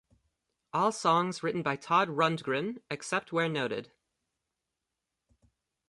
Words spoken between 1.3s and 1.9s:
written by